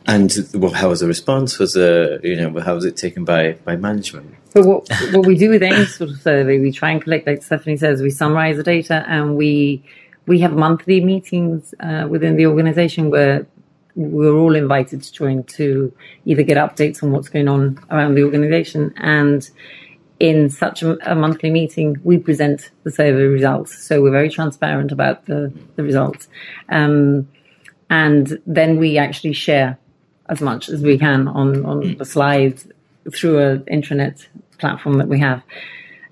And 0.06 0.34
well, 0.54 0.74
how 0.74 0.90
was 0.90 1.00
the 1.00 1.08
response? 1.08 1.60
Was 1.60 1.76
a 1.76 2.20
you 2.24 2.36
know 2.36 2.60
how 2.60 2.76
was 2.76 2.86
it 2.86 2.98
taken 2.98 3.24
by 3.24 3.54
by 3.64 3.76
management? 3.76 4.36
But 4.54 4.66
what 4.66 4.90
what 5.12 5.26
we 5.26 5.38
do 5.38 5.50
with 5.50 5.64
any 5.64 5.86
sort 5.86 6.10
of 6.10 6.22
survey, 6.22 6.60
we 6.60 6.72
try 6.72 6.92
and 6.92 7.02
collect, 7.02 7.26
like 7.26 7.42
Stephanie 7.42 7.78
says, 7.78 8.02
we 8.02 8.10
summarize 8.10 8.58
the 8.58 8.64
data 8.64 9.06
and 9.08 9.38
we 9.38 9.84
we 10.26 10.40
have 10.40 10.54
monthly 10.54 11.04
meetings 11.04 11.74
uh, 11.80 12.08
within 12.10 12.36
the 12.36 12.48
organization 12.48 13.10
where 13.10 13.46
we're 13.96 14.36
all 14.36 14.56
invited 14.56 15.04
to 15.04 15.14
join 15.14 15.44
to 15.44 15.94
either 16.26 16.44
get 16.44 16.58
updates 16.58 17.04
on 17.04 17.12
what's 17.12 17.30
going 17.30 17.48
on 17.48 17.80
around 17.92 18.16
the 18.16 18.24
organization 18.24 18.94
and 18.98 19.52
in 20.20 20.50
such 20.50 20.84
a, 20.84 21.12
a, 21.12 21.16
monthly 21.16 21.50
meeting, 21.50 21.98
we 22.04 22.18
present 22.18 22.70
the 22.84 22.92
survey 22.92 23.24
results. 23.24 23.84
So 23.84 24.02
we're 24.02 24.12
very 24.12 24.30
transparent 24.30 24.92
about 24.92 25.26
the, 25.26 25.52
the 25.76 25.84
results. 25.84 26.28
Um, 26.70 27.28
and 27.90 28.40
then 28.46 28.78
we 28.78 28.98
actually 28.98 29.34
share 29.34 29.78
as 30.30 30.40
much 30.40 30.70
as 30.70 30.82
we 30.82 30.98
can 30.98 31.28
on, 31.28 31.66
on 31.66 31.98
the 31.98 32.06
slides 32.06 32.68
through 33.14 33.40
an 33.40 33.60
intranet 33.64 34.28
platform 34.60 34.98
that 34.98 35.08
we 35.08 35.20
have. 35.20 35.44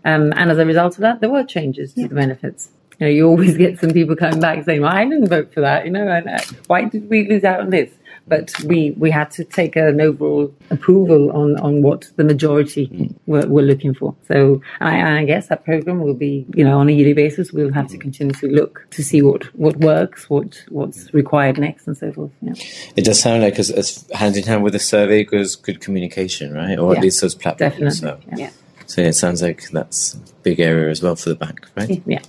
Um, 0.03 0.33
and 0.35 0.51
as 0.51 0.57
a 0.57 0.65
result 0.65 0.95
of 0.95 1.01
that, 1.01 1.21
there 1.21 1.29
were 1.29 1.43
changes 1.43 1.93
to 1.93 2.07
the 2.07 2.15
benefits 2.15 2.69
you 3.01 3.07
know, 3.07 3.11
you 3.11 3.27
always 3.27 3.57
get 3.57 3.79
some 3.79 3.89
people 3.89 4.15
coming 4.15 4.39
back 4.39 4.63
saying, 4.63 4.81
well, 4.81 4.93
I 4.93 5.03
didn't 5.05 5.27
vote 5.27 5.51
for 5.51 5.61
that, 5.61 5.85
you 5.85 5.91
know, 5.91 6.07
and, 6.07 6.29
uh, 6.29 6.39
why 6.67 6.83
did 6.83 7.09
we 7.09 7.27
lose 7.27 7.43
out 7.43 7.59
on 7.59 7.71
this? 7.71 7.91
But 8.27 8.53
we, 8.65 8.91
we 8.91 9.11
had 9.11 9.31
to 9.31 9.43
take 9.43 9.75
an 9.75 9.99
overall 9.99 10.53
approval 10.69 11.31
on, 11.31 11.57
on 11.59 11.81
what 11.81 12.09
the 12.15 12.23
majority 12.23 12.87
mm. 12.87 13.13
were, 13.25 13.47
were 13.47 13.61
looking 13.61 13.93
for. 13.93 14.15
So 14.27 14.61
I, 14.79 15.19
I 15.19 15.25
guess 15.25 15.47
that 15.47 15.65
program 15.65 15.99
will 15.99 16.13
be, 16.13 16.45
you 16.55 16.63
know, 16.63 16.79
on 16.79 16.87
a 16.87 16.91
yearly 16.91 17.13
basis, 17.13 17.51
we'll 17.51 17.73
have 17.73 17.87
to 17.89 17.97
mm. 17.97 18.01
continue 18.01 18.33
to 18.35 18.47
look 18.47 18.87
to 18.91 19.03
see 19.03 19.21
what, 19.21 19.43
what 19.55 19.77
works, 19.77 20.29
what, 20.29 20.63
what's 20.69 21.13
required 21.13 21.57
next 21.57 21.87
and 21.87 21.97
so 21.97 22.11
forth. 22.11 22.31
Yeah. 22.41 22.53
It 22.95 23.05
does 23.05 23.19
sound 23.19 23.41
like 23.41 23.59
as, 23.59 23.69
as 23.69 24.07
hand 24.13 24.37
in 24.37 24.43
hand 24.43 24.63
with 24.63 24.73
the 24.73 24.79
survey 24.79 25.23
goes 25.23 25.55
good 25.55 25.81
communication, 25.81 26.53
right? 26.53 26.77
Or 26.77 26.93
yeah, 26.93 26.99
at 26.99 27.03
least 27.03 27.21
those 27.21 27.35
platforms. 27.35 27.99
Definitely. 27.99 28.35
So. 28.35 28.37
Yeah. 28.37 28.51
So 28.85 29.01
it 29.01 29.13
sounds 29.13 29.41
like 29.41 29.69
that's 29.71 30.15
a 30.15 30.19
big 30.43 30.59
area 30.59 30.89
as 30.89 31.01
well 31.01 31.15
for 31.15 31.29
the 31.29 31.35
bank, 31.35 31.65
right? 31.75 32.01
Yeah 32.05 32.21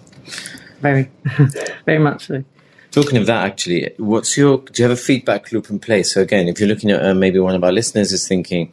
very, 0.82 1.10
very 1.86 1.98
much 1.98 2.26
so. 2.26 2.44
Talking 2.92 3.16
of 3.16 3.24
that, 3.24 3.46
actually, 3.46 3.90
what's 3.96 4.36
your? 4.36 4.58
Do 4.58 4.82
you 4.82 4.88
have 4.88 4.98
a 4.98 5.00
feedback 5.00 5.50
loop 5.50 5.70
in 5.70 5.78
place? 5.78 6.12
So 6.12 6.20
again, 6.20 6.46
if 6.46 6.60
you're 6.60 6.68
looking 6.68 6.90
at 6.90 7.02
uh, 7.02 7.14
maybe 7.14 7.38
one 7.38 7.54
of 7.54 7.64
our 7.64 7.72
listeners 7.72 8.12
is 8.12 8.28
thinking, 8.28 8.70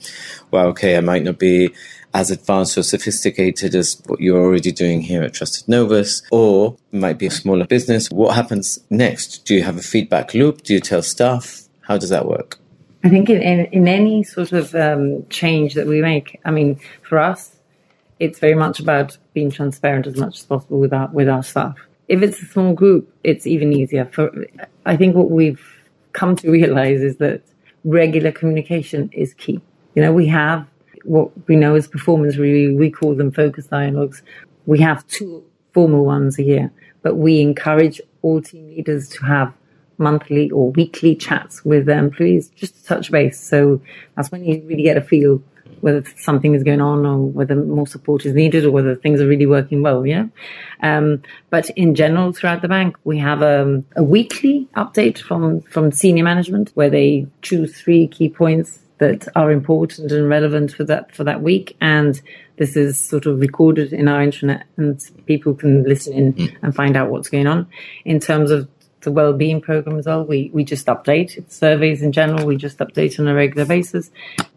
"Well, 0.52 0.68
okay, 0.68 0.98
I 0.98 1.00
might 1.00 1.24
not 1.24 1.40
be 1.40 1.70
as 2.14 2.30
advanced 2.30 2.78
or 2.78 2.84
sophisticated 2.84 3.76
as 3.76 4.02
what 4.08 4.20
you're 4.20 4.42
already 4.42 4.74
doing 4.74 5.00
here 5.00 5.24
at 5.24 5.34
Trusted 5.34 5.70
Novus, 5.70 6.22
or 6.32 6.76
might 6.92 7.18
be 7.18 7.28
a 7.28 7.32
smaller 7.32 7.66
business. 7.66 8.10
What 8.10 8.36
happens 8.36 8.80
next? 8.90 9.46
Do 9.46 9.56
you 9.56 9.64
have 9.64 9.78
a 9.78 9.82
feedback 9.82 10.34
loop? 10.34 10.64
Do 10.64 10.74
you 10.74 10.82
tell 10.82 11.02
staff? 11.02 11.62
How 11.82 11.98
does 11.98 12.10
that 12.10 12.26
work? 12.26 12.60
I 13.06 13.10
think 13.10 13.30
in, 13.30 13.42
in, 13.42 13.66
in 13.68 13.88
any 13.88 14.24
sort 14.24 14.52
of 14.52 14.76
um, 14.76 15.26
change 15.30 15.76
that 15.76 15.88
we 15.88 16.02
make, 16.02 16.42
I 16.44 16.52
mean, 16.52 16.78
for 17.04 17.20
us, 17.20 17.56
it's 18.20 18.40
very 18.40 18.56
much 18.56 18.82
about 18.82 19.18
being 19.34 19.50
transparent 19.50 20.08
as 20.08 20.18
much 20.18 20.40
as 20.40 20.46
possible 20.46 20.78
with 20.78 20.92
our 20.92 21.08
with 21.08 21.30
our 21.30 21.42
staff 21.42 21.78
if 22.10 22.24
it's 22.24 22.42
a 22.42 22.46
small 22.46 22.74
group, 22.74 23.08
it's 23.24 23.48
even 23.48 23.72
easier. 23.72 24.06
For 24.06 24.46
I 24.86 24.98
think 24.98 25.16
what 25.16 25.30
we've 25.30 25.63
come 26.13 26.36
to 26.38 26.51
realize 26.51 27.01
is 27.01 27.18
that 27.18 27.44
regular 27.84 28.32
communication 28.32 29.10
is 29.13 29.34
key. 29.36 29.62
You 29.96 30.01
know, 30.01 30.12
we 30.12 30.25
have 30.28 30.68
what 31.06 31.30
we 31.48 31.56
know 31.56 31.75
as 31.75 31.88
performance 31.88 32.36
review. 32.36 32.75
We 32.75 32.89
call 32.89 33.16
them 33.16 33.32
focus 33.32 33.68
dialogues. 33.68 34.24
We 34.66 34.80
have 34.80 35.08
two 35.08 35.46
formal 35.74 36.04
ones 36.04 36.39
a 36.39 36.44
year, 36.44 36.72
but 37.04 37.16
we 37.16 37.42
encourage 37.42 38.01
all 38.24 38.42
team 38.42 38.68
leaders 38.70 39.08
to 39.10 39.25
have 39.25 39.54
monthly 40.00 40.50
or 40.50 40.72
weekly 40.72 41.16
chats 41.16 41.63
with 41.63 41.86
their 41.86 42.00
employees 42.00 42.50
just 42.56 42.75
to 42.75 42.84
touch 42.86 43.12
base. 43.12 43.39
So 43.39 43.82
that's 44.16 44.32
when 44.32 44.44
you 44.44 44.63
really 44.66 44.84
get 44.84 44.98
a 44.98 45.01
feel 45.01 45.44
whether 45.82 46.04
something 46.18 46.54
is 46.54 46.64
going 46.64 46.82
on 46.82 47.06
or 47.06 47.18
whether 47.18 47.56
more 47.56 47.88
support 47.88 48.26
is 48.26 48.34
needed 48.34 48.66
or 48.66 48.72
whether 48.72 48.96
things 48.96 49.22
are 49.22 49.28
really 49.28 49.46
working 49.46 49.82
well. 49.82 50.06
Yeah. 50.06 50.26
Um, 50.82 51.22
but 51.50 51.70
in 51.72 51.96
general, 51.96 52.34
throughout 52.34 52.62
the 52.62 52.68
bank, 52.68 52.98
we 53.04 53.18
have 53.20 53.42
a, 53.42 53.62
um, 53.62 53.86
a 53.96 54.04
weekly 54.04 54.68
update 54.76 55.20
from, 55.20 55.62
from 55.62 55.92
senior 55.92 56.24
management 56.24 56.72
where 56.76 56.90
they 56.90 57.28
choose 57.42 57.80
three 57.80 58.08
key 58.08 58.30
points 58.30 58.80
that 59.00 59.28
are 59.36 59.52
important 59.52 60.12
and 60.12 60.30
relevant 60.30 60.74
for 60.74 60.84
that 60.84 61.14
for 61.16 61.24
that 61.24 61.42
week 61.42 61.76
and 61.82 62.22
this 62.58 62.76
is 62.76 63.00
sort 63.00 63.26
of 63.26 63.40
recorded 63.40 63.94
in 63.94 64.08
our 64.10 64.20
intranet 64.20 64.64
and 64.76 65.02
people 65.26 65.54
can 65.54 65.84
listen 65.84 66.14
in 66.14 66.34
mm. 66.34 66.56
and 66.62 66.76
find 66.76 66.98
out 66.98 67.10
what's 67.10 67.30
going 67.30 67.48
on 67.48 67.66
in 68.04 68.20
terms 68.20 68.52
of 68.52 68.68
the 69.01 69.12
well-being 69.12 69.62
program 69.62 69.98
as 69.98 70.06
well. 70.06 70.25
We 70.25 70.50
we 70.53 70.63
just 70.63 70.88
update 70.88 71.50
surveys 71.51 72.01
in 72.01 72.12
general. 72.12 72.46
We 72.46 72.58
just 72.58 72.77
update 72.79 73.20
on 73.20 73.27
a 73.27 73.34
regular 73.34 73.65
basis, 73.65 74.12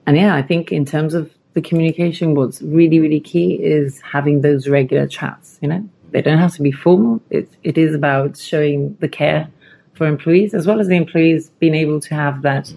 and 0.07 0.17
yeah, 0.17 0.35
I 0.35 0.43
think 0.43 0.73
in 0.73 0.85
terms 0.85 1.15
of 1.15 1.33
the 1.55 1.61
communication, 1.61 2.35
what's 2.35 2.63
really 2.63 3.01
really 3.01 3.21
key 3.21 3.55
is 3.55 4.01
having 4.01 4.41
those 4.41 4.69
regular 4.69 5.07
chats. 5.07 5.59
You 5.61 5.69
know, 5.69 5.89
they 6.11 6.23
don't 6.23 6.39
have 6.39 6.55
to 6.55 6.63
be 6.63 6.73
formal. 6.73 7.21
It 7.31 7.49
it 7.63 7.79
is 7.79 7.95
about 7.95 8.37
showing 8.37 8.97
the 9.01 9.09
care 9.09 9.49
for 9.95 10.07
employees 10.07 10.55
as 10.55 10.67
well 10.67 10.81
as 10.81 10.89
the 10.89 10.97
employees 10.97 11.51
being 11.59 11.75
able 11.75 12.01
to 12.01 12.15
have 12.15 12.43
that 12.43 12.73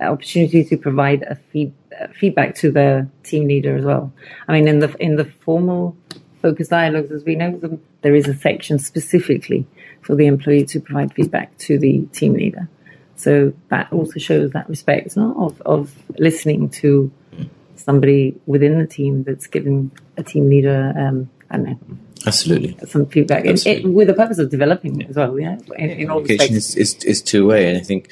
opportunity 0.00 0.64
to 0.64 0.76
provide 0.76 1.22
a 1.24 1.34
feed, 1.34 1.72
feedback 2.14 2.54
to 2.56 2.70
the 2.70 3.08
team 3.22 3.46
leader 3.46 3.76
as 3.76 3.84
well. 3.84 4.12
I 4.48 4.52
mean, 4.52 4.68
in 4.68 4.78
the 4.80 4.94
in 4.98 5.16
the 5.16 5.24
formal 5.24 5.96
focus 6.40 6.68
dialogues 6.68 7.12
as 7.12 7.24
we 7.24 7.34
know 7.36 7.56
them, 7.58 7.82
there 8.02 8.14
is 8.14 8.28
a 8.28 8.34
section 8.34 8.78
specifically 8.78 9.66
for 10.02 10.14
the 10.14 10.26
employee 10.26 10.64
to 10.66 10.80
provide 10.80 11.12
feedback 11.12 11.56
to 11.58 11.78
the 11.78 12.02
team 12.12 12.34
leader. 12.34 12.68
So 13.16 13.52
that 13.68 13.92
also 13.92 14.18
shows 14.18 14.52
that 14.52 14.68
respect 14.68 15.16
no? 15.16 15.34
of, 15.38 15.60
of 15.62 15.94
listening 16.18 16.70
to 16.70 17.12
somebody 17.76 18.38
within 18.46 18.78
the 18.78 18.86
team 18.86 19.24
that's 19.24 19.46
giving 19.46 19.90
a 20.16 20.22
team 20.22 20.48
leader, 20.48 20.94
um, 20.96 21.28
I 21.50 21.56
don't 21.56 21.66
know. 21.66 21.78
Absolutely. 22.26 22.76
Some 22.86 23.06
feedback 23.06 23.46
Absolutely. 23.46 23.90
It, 23.90 23.94
with 23.94 24.08
the 24.08 24.14
purpose 24.14 24.38
of 24.38 24.50
developing 24.50 25.00
yeah. 25.00 25.06
as 25.08 25.16
well, 25.16 25.38
yeah. 25.38 25.58
In, 25.76 25.90
in 25.90 26.10
all 26.10 26.20
Communication 26.20 26.56
is, 26.56 26.76
is, 26.76 26.94
is 27.04 27.22
two 27.22 27.46
way. 27.46 27.68
And 27.68 27.78
I 27.78 27.80
think 27.80 28.10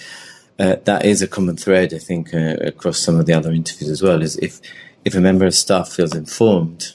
uh, 0.58 0.76
that 0.84 1.04
is 1.04 1.22
a 1.22 1.28
common 1.28 1.56
thread, 1.56 1.92
I 1.92 1.98
think, 1.98 2.34
uh, 2.34 2.56
across 2.60 2.98
some 2.98 3.20
of 3.20 3.26
the 3.26 3.34
other 3.34 3.52
interviews 3.52 3.90
as 3.90 4.02
well, 4.02 4.22
is 4.22 4.36
if, 4.38 4.60
if 5.04 5.14
a 5.14 5.20
member 5.20 5.46
of 5.46 5.54
staff 5.54 5.90
feels 5.90 6.14
informed 6.14 6.94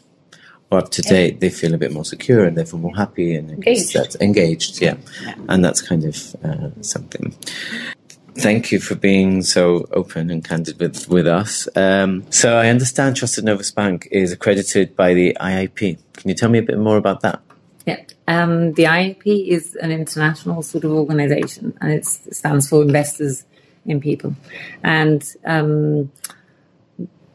or 0.73 0.79
up 0.79 0.89
to 0.89 1.01
date, 1.01 1.39
they 1.39 1.49
feel 1.49 1.73
a 1.73 1.77
bit 1.77 1.91
more 1.91 2.05
secure 2.05 2.43
and 2.43 2.57
therefore 2.57 2.79
more 2.79 2.95
happy 2.95 3.35
and 3.35 3.49
engaged. 3.51 3.93
That's 3.93 4.15
engaged, 4.17 4.81
yeah. 4.81 4.95
yeah. 5.21 5.35
And 5.49 5.63
that's 5.63 5.81
kind 5.81 6.03
of 6.03 6.35
uh, 6.43 6.69
something. 6.81 7.35
Thank 8.35 8.71
you 8.71 8.79
for 8.79 8.95
being 8.95 9.43
so 9.43 9.87
open 9.91 10.31
and 10.31 10.43
candid 10.43 10.79
with, 10.79 11.07
with 11.07 11.27
us. 11.27 11.67
Um, 11.75 12.25
so 12.31 12.57
I 12.57 12.69
understand 12.69 13.15
Trusted 13.15 13.43
Novus 13.43 13.69
Bank 13.69 14.07
is 14.11 14.31
accredited 14.31 14.95
by 14.95 15.13
the 15.13 15.37
IIP. 15.39 15.99
Can 16.13 16.29
you 16.29 16.35
tell 16.35 16.49
me 16.49 16.57
a 16.57 16.63
bit 16.63 16.79
more 16.79 16.97
about 16.97 17.21
that? 17.21 17.41
Yeah, 17.85 18.01
um, 18.27 18.73
the 18.73 18.83
IIP 18.85 19.47
is 19.47 19.75
an 19.75 19.91
international 19.91 20.63
sort 20.63 20.83
of 20.85 20.91
organization 20.91 21.77
and 21.79 21.91
it 21.91 22.05
stands 22.05 22.67
for 22.67 22.81
Investors 22.81 23.45
in 23.85 24.01
People. 24.01 24.35
And 24.83 25.23
um, 25.45 26.11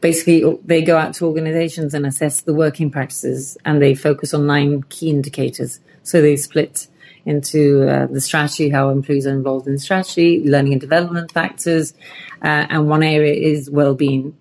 basically 0.01 0.57
they 0.65 0.81
go 0.81 0.97
out 0.97 1.13
to 1.15 1.25
organizations 1.25 1.93
and 1.93 2.05
assess 2.05 2.41
the 2.41 2.53
working 2.53 2.89
practices 2.89 3.57
and 3.65 3.81
they 3.81 3.95
focus 3.95 4.33
on 4.33 4.47
nine 4.47 4.83
key 4.83 5.09
indicators. 5.09 5.79
So 6.03 6.21
they 6.21 6.35
split 6.35 6.87
into 7.25 7.87
uh, 7.87 8.07
the 8.07 8.21
strategy, 8.21 8.69
how 8.69 8.89
employees 8.89 9.27
are 9.27 9.33
involved 9.33 9.67
in 9.67 9.77
strategy, 9.77 10.41
learning 10.43 10.73
and 10.73 10.81
development 10.81 11.31
factors, 11.31 11.93
uh, 12.41 12.65
and 12.69 12.89
one 12.89 13.03
area 13.03 13.33
is 13.33 13.69
well-being. 13.69 14.35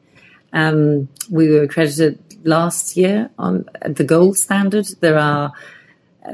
Um, 0.52 1.08
we 1.30 1.50
were 1.50 1.62
accredited 1.62 2.18
last 2.44 2.96
year 2.96 3.30
on 3.38 3.68
the 3.84 4.04
gold 4.04 4.38
standard. 4.38 4.86
There 5.00 5.18
are 5.18 5.52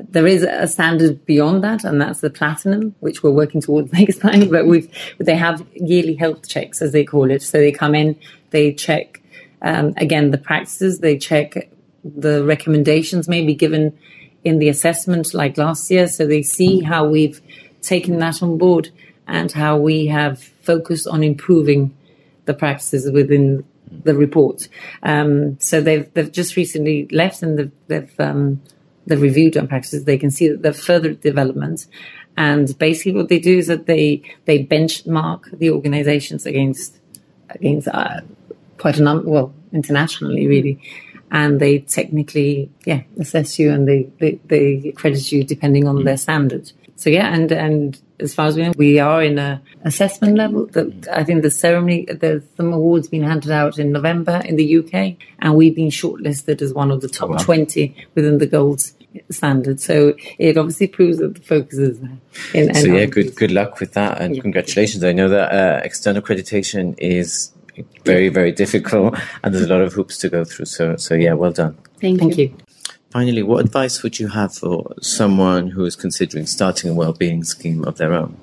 there 0.08 0.26
is 0.26 0.42
a 0.42 0.66
standard 0.66 1.24
beyond 1.26 1.64
that, 1.64 1.84
and 1.84 2.00
that's 2.00 2.20
the 2.20 2.30
platinum, 2.30 2.94
which 3.00 3.22
we're 3.22 3.30
working 3.30 3.60
towards 3.60 3.92
next 4.00 4.18
time. 4.18 4.48
But 4.48 4.66
we 4.66 4.90
they 5.18 5.36
have 5.36 5.66
yearly 5.74 6.14
health 6.14 6.48
checks, 6.48 6.82
as 6.82 6.92
they 6.92 7.04
call 7.04 7.30
it. 7.30 7.42
So 7.42 7.58
they 7.58 7.72
come 7.72 7.94
in, 7.94 8.16
they 8.50 8.72
check 8.72 9.20
um, 9.62 9.94
again 9.96 10.30
the 10.30 10.38
practices, 10.38 11.00
they 11.00 11.18
check 11.18 11.70
the 12.04 12.44
recommendations 12.44 13.28
maybe 13.28 13.54
given 13.54 13.96
in 14.44 14.58
the 14.58 14.68
assessment 14.68 15.32
like 15.32 15.56
last 15.56 15.90
year. 15.90 16.06
So 16.06 16.26
they 16.26 16.42
see 16.42 16.80
how 16.80 17.06
we've 17.06 17.40
taken 17.80 18.18
that 18.18 18.42
on 18.42 18.58
board 18.58 18.90
and 19.26 19.50
how 19.50 19.78
we 19.78 20.06
have 20.06 20.42
focused 20.42 21.06
on 21.06 21.22
improving 21.22 21.96
the 22.44 22.54
practices 22.54 23.10
within 23.10 23.64
the 23.90 24.14
report. 24.14 24.68
Um, 25.02 25.58
so 25.60 25.80
they've 25.80 26.12
they've 26.14 26.30
just 26.30 26.56
recently 26.56 27.06
left 27.08 27.42
and 27.42 27.58
they've, 27.58 27.72
they've 27.86 28.20
um, 28.20 28.60
the 29.06 29.16
review 29.16 29.50
done 29.50 29.68
practices, 29.68 30.04
they 30.04 30.18
can 30.18 30.30
see 30.30 30.48
that 30.48 30.62
there's 30.62 30.82
further 30.82 31.12
development. 31.12 31.86
And 32.36 32.76
basically 32.78 33.12
what 33.12 33.28
they 33.28 33.38
do 33.38 33.58
is 33.58 33.68
that 33.68 33.86
they, 33.86 34.22
they 34.44 34.64
benchmark 34.64 35.56
the 35.58 35.70
organizations 35.70 36.46
against, 36.46 36.98
against, 37.50 37.88
uh, 37.88 38.20
quite 38.78 38.98
a 38.98 39.02
number, 39.02 39.28
well, 39.28 39.54
internationally 39.72 40.46
really. 40.46 40.80
And 41.30 41.60
they 41.60 41.80
technically, 41.80 42.70
yeah, 42.84 43.02
assess 43.18 43.58
you 43.58 43.72
and 43.72 43.88
they, 43.88 44.08
they, 44.18 44.40
they 44.46 44.94
you 45.32 45.44
depending 45.44 45.88
on 45.88 46.04
their 46.04 46.16
standards. 46.16 46.74
So 46.96 47.10
yeah, 47.10 47.34
and, 47.34 47.50
and 47.52 48.00
as 48.20 48.34
far 48.34 48.46
as 48.46 48.56
we 48.56 48.62
know, 48.62 48.72
we 48.76 48.98
are 48.98 49.22
in 49.22 49.38
a 49.38 49.60
assessment 49.82 50.36
level. 50.36 50.66
That 50.66 51.08
I 51.12 51.24
think 51.24 51.42
the 51.42 51.50
ceremony, 51.50 52.06
there's 52.06 52.42
some 52.56 52.72
awards 52.72 53.08
being 53.08 53.24
handed 53.24 53.50
out 53.50 53.78
in 53.78 53.92
November 53.92 54.42
in 54.44 54.56
the 54.56 54.78
UK, 54.78 55.16
and 55.40 55.56
we've 55.56 55.74
been 55.74 55.88
shortlisted 55.88 56.62
as 56.62 56.72
one 56.72 56.90
of 56.90 57.00
the 57.00 57.08
top 57.08 57.30
oh, 57.30 57.32
wow. 57.32 57.38
20 57.38 57.94
within 58.14 58.38
the 58.38 58.46
golds 58.46 58.94
standard. 59.30 59.80
So 59.80 60.14
it 60.38 60.56
obviously 60.56 60.86
proves 60.86 61.18
that 61.18 61.34
the 61.34 61.40
focus 61.40 61.78
is 61.78 62.00
there. 62.00 62.18
In, 62.54 62.74
so 62.74 62.86
yeah, 62.86 63.06
good 63.06 63.34
good 63.36 63.50
luck 63.50 63.80
with 63.80 63.92
that, 63.94 64.20
and 64.20 64.36
yeah. 64.36 64.42
congratulations. 64.42 65.04
I 65.04 65.12
know 65.12 65.28
that 65.28 65.52
uh, 65.52 65.80
external 65.84 66.22
accreditation 66.22 66.94
is 66.98 67.52
very 68.04 68.28
very 68.28 68.52
difficult, 68.52 69.18
and 69.42 69.54
there's 69.54 69.64
a 69.64 69.72
lot 69.72 69.80
of 69.80 69.92
hoops 69.92 70.18
to 70.18 70.28
go 70.28 70.44
through. 70.44 70.66
So 70.66 70.96
so 70.96 71.14
yeah, 71.14 71.32
well 71.34 71.52
done. 71.52 71.76
Thank, 72.00 72.20
Thank 72.20 72.38
you. 72.38 72.44
you. 72.44 72.56
Finally, 73.14 73.44
what 73.44 73.64
advice 73.64 74.02
would 74.02 74.18
you 74.18 74.26
have 74.26 74.52
for 74.52 74.92
someone 75.00 75.68
who 75.68 75.84
is 75.84 75.94
considering 75.94 76.46
starting 76.46 76.90
a 76.90 76.94
well-being 76.94 77.44
scheme 77.44 77.84
of 77.84 77.96
their 77.96 78.12
own? 78.12 78.36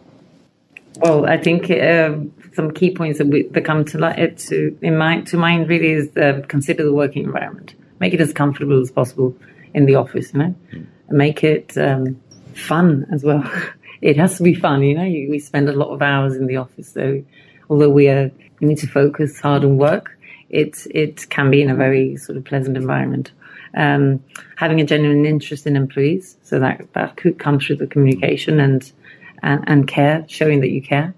Well, 1.01 1.25
I 1.25 1.36
think 1.36 1.70
um, 1.70 2.34
some 2.54 2.72
key 2.72 2.96
points 2.96 3.18
that, 3.18 3.28
we, 3.28 3.44
that 3.50 3.66
come 3.66 3.84
to, 3.84 3.98
light, 3.98 4.38
to 4.48 4.78
in 4.82 4.98
mind 4.98 5.28
to 5.28 5.36
mind 5.36 5.68
really 5.68 5.92
is 5.92 6.16
uh, 6.16 6.42
consider 6.48 6.86
the 6.86 6.94
working 6.94 7.25
environment. 7.25 7.75
Make 8.00 8.13
it 8.13 8.22
as 8.22 8.32
comfortable 8.32 8.80
as 8.80 8.90
possible 8.90 9.36
in 9.74 9.88
the 9.88 9.96
office, 9.96 10.32
you 10.32 10.40
know. 10.40 10.56
Mm. 10.72 10.88
Make 11.10 11.44
it 11.44 11.78
um, 11.78 12.22
fun 12.54 13.06
as 13.12 13.25
well. 13.25 13.44
it 14.01 14.16
has 14.16 14.38
to 14.38 14.44
be 14.44 14.54
fun, 14.54 14.84
you 14.84 14.96
know. 14.96 15.04
You, 15.04 15.30
we 15.30 15.40
spend 15.40 15.68
a 15.68 15.74
lot 15.74 15.90
of 15.90 16.01
hours 16.01 16.38
in 16.38 16.48
the 16.48 16.56
office, 16.56 16.94
so 16.94 17.22
although 17.70 17.90
we 17.90 18.08
are 18.08 18.32
we 18.62 18.68
need 18.68 18.78
to 18.78 18.88
focus 18.88 19.38
hard 19.42 19.66
on 19.66 19.75
work, 19.75 20.18
it 20.50 20.88
it 20.92 21.30
can 21.30 21.51
be 21.51 21.62
in 21.62 21.70
a 21.70 21.75
very 21.75 22.16
sort 22.16 22.38
of 22.38 22.46
pleasant 22.46 22.78
environment 22.78 23.34
um, 23.75 24.24
having 24.58 24.82
a 24.82 24.86
genuine 24.86 25.25
interest 25.25 25.66
in 25.68 25.75
employees. 25.75 26.38
So 26.44 26.60
that, 26.60 26.92
that 26.94 27.18
could 27.18 27.40
come 27.40 27.60
through 27.60 27.78
the 27.78 27.88
communication 27.88 28.60
and, 28.60 28.92
and, 29.44 29.63
and 29.68 29.88
care, 29.88 30.25
showing 30.28 30.62
that 30.62 30.70
you 30.72 30.82
care, 30.82 31.13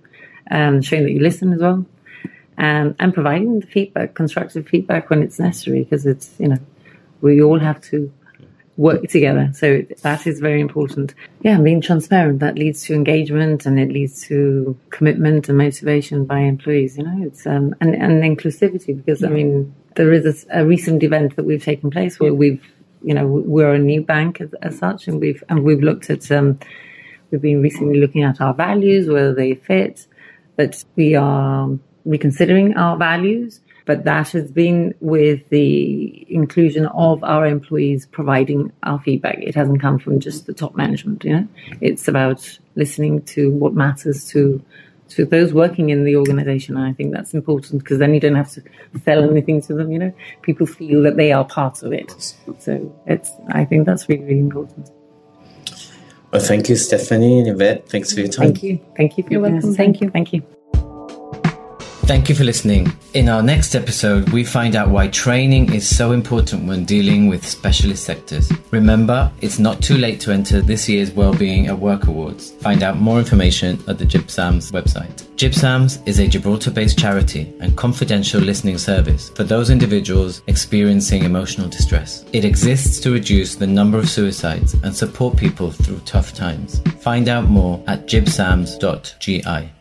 um, 0.52 0.82
showing 0.82 1.04
that 1.04 1.12
you 1.12 1.20
listen 1.20 1.54
as 1.54 1.62
well, 1.62 1.86
um, 2.58 2.96
and 3.00 3.14
providing 3.14 3.60
the 3.60 3.68
feedback, 3.68 4.14
constructive 4.14 4.68
feedback 4.68 5.10
when 5.10 5.24
it's 5.24 5.40
necessary, 5.40 5.84
because 5.84 6.06
it's, 6.06 6.32
you 6.40 6.48
know, 6.48 6.60
we 7.22 7.42
all 7.42 7.60
have 7.60 7.82
to 7.82 8.12
work 8.76 9.04
together. 9.08 9.52
So 9.54 9.84
that 10.02 10.26
is 10.26 10.40
very 10.40 10.60
important. 10.60 11.14
Yeah, 11.42 11.60
being 11.60 11.80
transparent, 11.82 12.40
that 12.40 12.56
leads 12.56 12.84
to 12.86 12.94
engagement 12.94 13.66
and 13.66 13.80
it 13.80 13.90
leads 13.90 14.24
to 14.24 14.78
commitment 14.90 15.48
and 15.48 15.58
motivation 15.58 16.26
by 16.26 16.40
employees, 16.40 16.98
you 16.98 17.04
know, 17.04 17.26
it's, 17.26 17.46
um, 17.46 17.76
and, 17.82 17.96
and 17.96 18.24
inclusivity 18.24 18.96
because, 18.96 19.22
yeah. 19.22 19.28
I 19.28 19.32
mean, 19.32 19.76
there 19.96 20.12
is 20.12 20.46
a, 20.50 20.62
a, 20.62 20.66
recent 20.66 21.04
event 21.04 21.36
that 21.36 21.46
we've 21.46 21.64
taken 21.64 21.90
place 21.90 22.20
where 22.20 22.34
we've, 22.34 22.64
you 23.02 23.14
know, 23.14 23.28
we're 23.28 23.74
a 23.74 23.80
new 23.80 24.02
bank 24.02 24.42
as, 24.42 24.54
as 24.62 24.78
such, 24.78 25.08
and 25.08 25.20
we've 25.20 25.44
and 25.50 25.64
we've 25.64 25.82
looked 25.82 26.10
at, 26.10 26.32
um, 26.32 26.60
we've 27.32 27.42
been 27.42 27.62
recently 27.62 28.00
looking 28.00 28.24
at 28.24 28.42
our 28.42 28.54
values, 28.54 29.08
whether 29.08 29.34
they 29.34 29.56
fit, 29.56 30.08
that 30.56 30.84
we 30.96 31.16
are 31.16 31.70
reconsidering 32.06 32.76
our 32.76 32.98
values. 32.98 33.62
But 33.86 34.06
that 34.06 34.30
has 34.30 34.50
been 34.50 34.94
with 35.02 35.50
the 35.50 36.26
inclusion 36.34 36.86
of 36.86 37.22
our 37.22 37.46
employees 37.46 38.06
providing 38.06 38.72
our 38.84 38.98
feedback. 39.02 39.40
It 39.40 39.56
hasn't 39.56 39.82
come 39.82 40.00
from 40.00 40.22
just 40.22 40.46
the 40.46 40.54
top 40.54 40.76
management, 40.76 41.26
you 41.26 41.34
know. 41.34 41.48
It's 41.82 42.08
about 42.08 42.60
listening 42.76 43.24
to 43.24 43.52
what 43.52 43.74
matters 43.74 44.26
to 44.30 44.64
to 45.10 45.26
those 45.26 45.54
working 45.54 45.90
in 45.90 46.04
the 46.04 46.16
organization. 46.16 46.78
I 46.78 46.94
think 46.94 47.14
that's 47.14 47.34
important 47.34 47.84
because 47.84 48.00
then 48.00 48.14
you 48.14 48.20
don't 48.20 48.36
have 48.36 48.52
to 48.52 48.64
sell 49.04 49.30
anything 49.30 49.62
to 49.64 49.74
them. 49.74 49.92
You 49.92 50.00
know, 50.00 50.14
people 50.42 50.66
feel 50.66 51.02
that 51.04 51.18
they 51.18 51.32
are 51.32 51.46
part 51.46 51.84
of 51.84 51.94
it. 51.94 52.36
So 52.60 52.96
it's. 53.06 53.32
I 53.50 53.66
think 53.66 53.86
that's 53.86 54.10
really 54.10 54.24
really 54.24 54.40
important. 54.40 54.90
Well, 56.32 56.42
thank 56.42 56.68
you, 56.68 56.76
Stephanie 56.76 57.40
and 57.40 57.48
Yvette. 57.48 57.88
Thanks 57.88 58.12
for 58.12 58.22
your 58.22 58.30
time. 58.30 58.48
Thank 58.48 58.64
you. 58.64 58.80
Thank 58.98 59.18
you 59.18 59.24
for 59.24 59.30
your 59.32 59.42
welcome. 59.42 59.76
Thank 59.76 60.02
you. 60.02 60.10
Thank 60.10 60.34
you. 60.34 60.44
Thank 62.06 62.28
you 62.28 62.36
for 62.36 62.44
listening. 62.44 62.92
In 63.14 63.30
our 63.30 63.42
next 63.42 63.76
episode, 63.76 64.28
we 64.30 64.44
find 64.44 64.76
out 64.76 64.90
why 64.90 65.08
training 65.08 65.74
is 65.74 65.88
so 65.88 66.12
important 66.12 66.68
when 66.68 66.84
dealing 66.84 67.28
with 67.28 67.48
specialist 67.48 68.04
sectors. 68.04 68.52
Remember, 68.72 69.32
it's 69.40 69.58
not 69.58 69.82
too 69.82 69.98
late 69.98 70.20
to 70.22 70.34
enter 70.34 70.60
this 70.60 70.90
year's 70.90 71.12
Wellbeing 71.12 71.68
at 71.68 71.80
Work 71.80 72.08
Awards. 72.08 72.52
Find 72.56 72.84
out 72.84 72.98
more 72.98 73.20
information 73.20 73.82
at 73.88 74.00
the 74.00 74.06
GIBSAMS 74.06 74.74
website. 74.74 75.24
GIBSAMS 75.38 76.06
is 76.06 76.20
a 76.20 76.28
Gibraltar 76.28 76.72
based 76.72 77.00
charity 77.00 77.54
and 77.62 77.76
confidential 77.78 78.42
listening 78.42 78.78
service 78.78 79.30
for 79.30 79.46
those 79.46 79.70
individuals 79.70 80.42
experiencing 80.48 81.24
emotional 81.24 81.70
distress. 81.70 82.26
It 82.34 82.44
exists 82.44 83.00
to 83.00 83.14
reduce 83.14 83.56
the 83.56 83.68
number 83.68 83.98
of 83.98 84.10
suicides 84.10 84.74
and 84.84 84.94
support 84.94 85.38
people 85.38 85.72
through 85.72 86.02
tough 86.02 86.34
times. 86.34 86.82
Find 87.00 87.30
out 87.30 87.46
more 87.46 87.82
at 87.88 88.08
gibsams.gi. 88.08 89.72